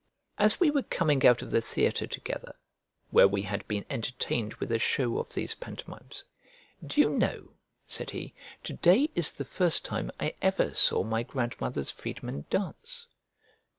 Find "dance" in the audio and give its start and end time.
12.49-13.05